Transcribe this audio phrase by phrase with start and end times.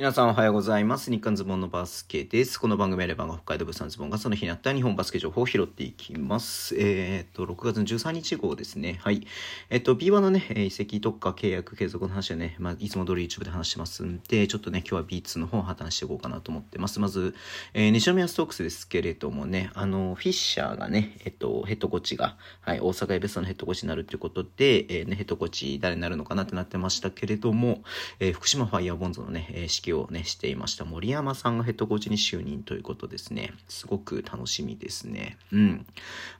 [0.00, 1.10] 皆さんおはようございます。
[1.10, 2.58] 日刊ズボンのバスケです。
[2.58, 6.74] この番組はレバンが北海道物産ズボンがその日にあった日本バスケ情報を拾っていきます。
[6.78, 8.98] えー、っと、6月の13日号ですね。
[9.02, 9.26] はい。
[9.68, 16.98] えっと、B1 のね、移籍特化契約継続の話はね、まあ、いつも通り YouTube で話してますんで、ちょっとね、今日は B2 の方を破綻していこうかなと思ってます。
[16.98, 17.34] まず、
[17.74, 27.82] えー、西宮ストークスですけれどもね、あの、フィッシャーがね、えっと、ヘッドコーチが、はい、大阪エベストのヘッドコーチになるということで、えー、ね、ヘッドコーチ誰になるのかなってなってましたけれども、
[28.18, 33.52] えー、福島ファイヤーボンズのね、指揮をね、していました森山さんがヘッドコーチに就任ということですね。
[33.68, 35.38] すごく楽しみですね。
[35.52, 35.86] うん。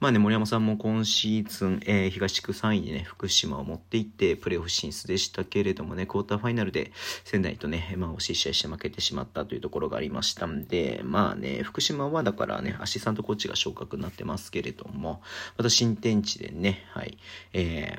[0.00, 6.92] まあね、森山さんも今シーズン、えー、東地区3位にね、福島を持っていって、プレーオフ進出でしたけれどもね、クォーターファイナルで
[7.24, 15.22] 仙台とね、まあ惜し試合して負けてしまったというところがありましたんで、まあね、福島はだからね、アシスタントコーチが昇格になってますけれども、
[15.56, 17.18] また新天地でね、はい、
[17.52, 17.98] え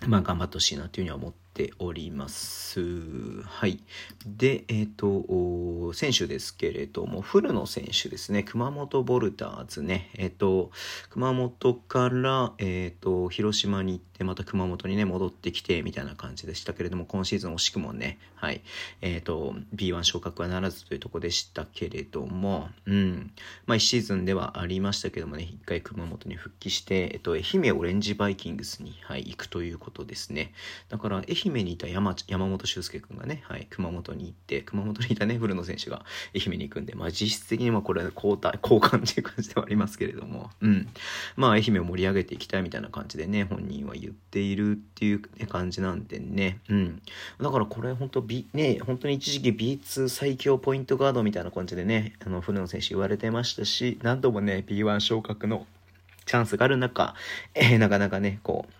[0.00, 3.42] ー、まあ頑張ってほしいなというふうには思ってております。
[3.42, 3.80] はい。
[4.26, 10.70] で、えっ、ー、と、選手ですけれども、古野選手ですね、熊本ボルターズね、えっ、ー、と、
[11.10, 18.62] 熊本から、えっ、ー、と、広島に行って、また熊本にね、戻ってきて、みたいな感じでしたけれども、今シーズン惜しくもね、はい、
[19.02, 23.32] えっ、と、B1 昇格はならずというとこでしたけれども、うん、
[23.66, 30.52] まあ、1シーズンではありましたけどもね、一回熊本に復帰して、えっ、と、愛媛オレンジバイキングスに、はい、行くということですね。
[30.88, 40.88] だから、愛媛にいた山山本修介君がね、はい、熊本に行って、熊本にいたね、古野選手が愛媛に行くんで、まあ実質的にはこれ交代、交換っていう感じではありますけれども、うん。
[41.36, 47.02] まあ愛媛を盛り上げていきたいみたいな感じでね、本人は言っているっていう、ね、感じなんでね、うん。
[47.40, 55.66] だからこれ本当 B、ね、本当に一時期 B2 最強ポイントガードみたいな感じでね、あの、古野選手言われてましたし、何度もね、B1 昇格の
[56.26, 57.14] チャンスがある中、
[57.54, 58.72] えー、なかなかね、こう、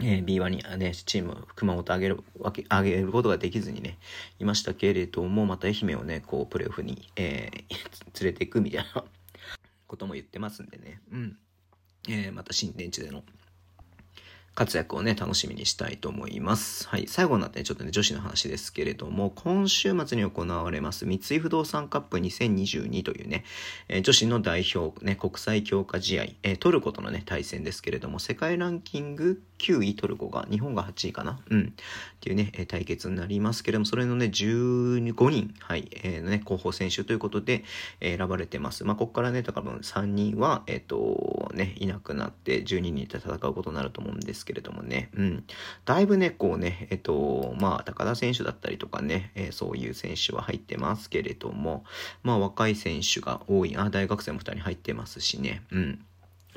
[0.00, 3.98] えー、B1 にね、チーム、熊本上げる、わけ、上げることができずにね、
[4.38, 7.74] いましたけれども、また愛媛をね、こう、プレーオフに、えー、
[8.22, 9.04] 連れていくみたいな
[9.86, 11.38] ことも言ってますんでね、うん。
[12.08, 13.24] えー、また新天地での
[14.58, 16.88] 活躍をね、楽しみにしたいと思います。
[16.88, 17.06] はい。
[17.06, 23.44] 最後になってね、ちょっとね、女子の話ですけれども、今週末に行われます三井不動産カップ2022というね、
[23.86, 31.38] えー、女子の代表、ね、国際強化試合、えー、トルコとのね、対戦ですけれども、世界ランキング9位トルコが、日本が8位かな？
[31.50, 31.60] うん。
[31.60, 37.62] っていうね、え対決になりますけれども、それのね、15人、はい、えー、ね、候補選手ということで、
[38.00, 38.84] え選ばれてます。
[38.84, 45.44] まあ、ここからね、だから3人は、えっ、と、ね、いなくなって、12人で戦うことになると思うんですけどけれどもね、うん。
[45.84, 51.84] だいぶね、こうね、えっ、と、まあ、高田選手だったりとかね、えそういう選手は入ってますけれども、
[52.22, 56.04] まあ、若い選手が多い、あ、大学生も2人入ってますしね、うん。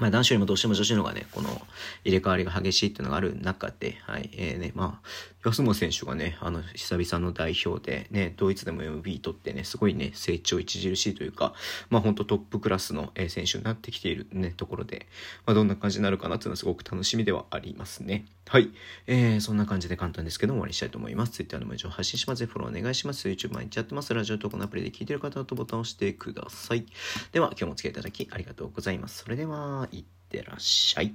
[0.01, 1.61] まあ男子よりもどうしても女子の方がね、この
[2.03, 5.07] 入れ替わりが激しいっていうのがある中で、はい、えー、ね、まあ、
[5.43, 11.53] 安本選手がね、あの、久々の代表で、ね、ドイツでも MB 取ってね、すごいね、成長著しいというか、
[11.91, 15.07] まあ本当トップクラスの選手になってきているね、ところで、
[15.45, 18.25] まあどんな感じになるかなっていうのはすごく楽しみではありますね。
[18.47, 18.69] はい。
[19.07, 21.31] えー、そんな感じで簡単ですけど終わりにしたいと思います。
[21.31, 22.45] Twitter の文章発信します。
[22.45, 23.29] フォローお願いします。
[23.29, 24.13] YouTube 毎日やってます。
[24.13, 26.85] ラジオとこのアプリで聞いてる方はとボタンを押してください。
[27.31, 29.19] では、今日もお付き合いいただきありがとうございます。
[29.19, 31.13] それでは、いってらっしゃい。